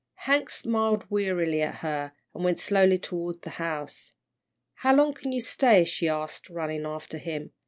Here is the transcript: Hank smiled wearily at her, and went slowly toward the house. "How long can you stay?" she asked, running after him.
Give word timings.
Hank 0.25 0.49
smiled 0.49 1.05
wearily 1.11 1.61
at 1.61 1.75
her, 1.85 2.13
and 2.33 2.43
went 2.43 2.57
slowly 2.57 2.97
toward 2.97 3.43
the 3.43 3.51
house. 3.61 4.13
"How 4.77 4.95
long 4.95 5.13
can 5.13 5.31
you 5.31 5.41
stay?" 5.41 5.83
she 5.85 6.09
asked, 6.09 6.49
running 6.49 6.87
after 6.87 7.19
him. 7.19 7.51